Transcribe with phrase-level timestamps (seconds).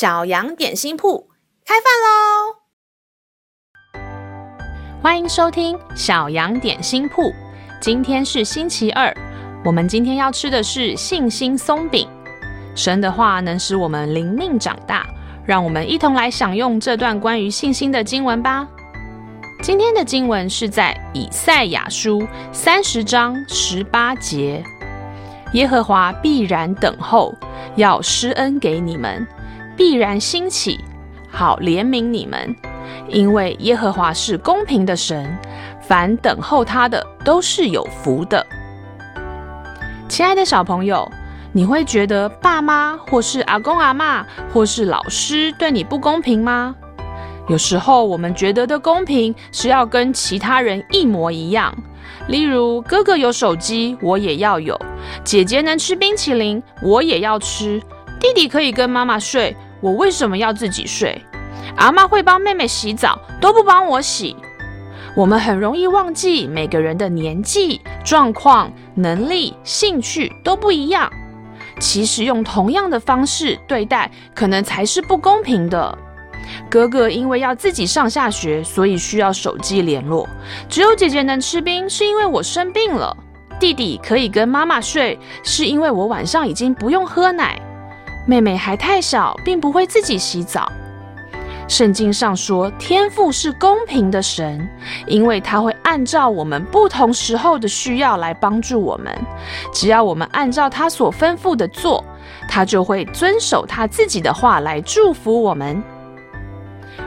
[0.00, 1.28] 小羊点心铺
[1.66, 2.56] 开饭喽！
[5.02, 7.30] 欢迎收听小羊点心铺。
[7.82, 9.14] 今天是星期二，
[9.62, 12.08] 我们今天要吃的是信心松饼。
[12.74, 15.06] 神的话能使我们灵命长大，
[15.44, 18.66] 让我们一同来享用这段关于信心的经文吧。
[19.62, 24.64] 今天的经文是在以赛亚书三十章十八节。
[25.52, 27.34] 耶和华必然等候，
[27.76, 29.26] 要施恩给你们；
[29.80, 30.78] 必然兴起，
[31.30, 32.54] 好怜悯你们。
[33.08, 35.34] 因为耶和华是公平的神，
[35.80, 38.46] 凡等候他的都是有福的。
[40.06, 41.10] 亲爱的小朋友，
[41.50, 46.76] 你会觉得爸妈或是阿公阿嬷或是老师对你不公平吗？
[47.48, 51.74] 有时候我们觉得的公平是要跟其他人一模一样。
[52.28, 54.76] 例如，哥哥有手机，我也要有；
[55.24, 57.80] 姐姐能吃冰淇淋，我也要吃；
[58.20, 61.20] 弟弟可以跟妈妈睡，我为什么要自己睡？
[61.76, 64.36] 阿嬷会帮妹妹洗澡，都不帮我洗。
[65.16, 71.10] 我们很容易忘记，每个人的年纪、状况、能力、兴趣都不一样。
[71.78, 75.96] 其实用同样的方式对待，可能才是不公平的。
[76.68, 80.28] 哥哥因为要自己上下学，所以需要手机联络。
[80.68, 83.16] 只有姐姐能吃冰，是因为我生病了。
[83.58, 87.60] 弟弟可以跟妈妈睡，是因为我晚上已经不用喝奶。
[88.30, 90.70] 妹妹还太小，并不会自己洗澡。
[91.66, 94.68] 圣经上说，天父是公平的神，
[95.08, 99.12] 因为他会按照我们不同时候的需要来帮助我们。
[99.72, 102.04] 只要我们按照他所吩咐的做，
[102.48, 105.82] 他就会遵守他自己的话来祝福我们。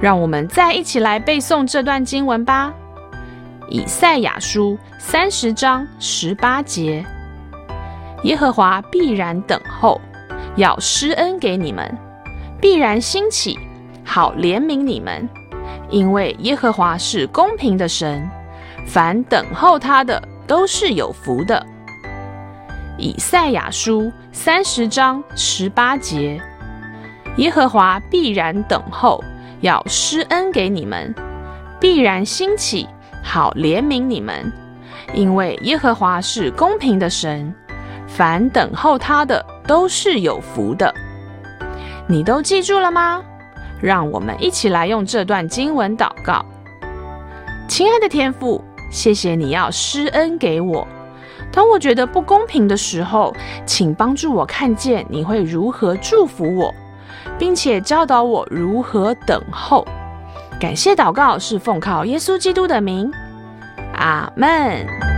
[0.00, 2.72] 让我们再一起来背诵这段经文吧，
[3.68, 7.04] 《以赛亚书》三十章十八节：
[8.22, 10.00] 耶和华必然等候，
[10.58, 11.86] 要施恩给你们；
[12.60, 13.56] 必然兴起，
[14.04, 15.26] 好怜悯你们。
[15.88, 18.28] 因为耶和华是公平的神，
[18.84, 21.64] 凡等候他的都是有福的。
[23.00, 24.02] 《以赛亚书》
[24.32, 26.40] 三十章十八节：
[27.36, 29.22] 耶和华必然等候。
[29.60, 31.12] 要施恩给你们，
[31.80, 32.86] 必然兴起，
[33.24, 34.52] 好怜悯你们，
[35.14, 37.52] 因为耶和华是公平的神，
[38.06, 40.92] 凡等候他的都是有福的。
[42.08, 43.22] 你都记住了吗？
[43.80, 46.44] 让我们一起来用这段经文祷告。
[47.68, 50.84] 亲爱的天父，谢谢你要施恩给我。
[51.52, 53.32] 当我觉得不公平的时候，
[53.64, 56.74] 请帮助我看见你会如何祝福我。
[57.38, 59.86] 并且教导我如何等候。
[60.60, 63.10] 感谢祷告是奉靠耶稣基督的名，
[63.94, 65.17] 阿门。